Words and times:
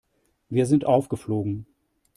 Wir 0.49 0.65
sind 0.65 0.83
aufgeflogen. 0.83 1.67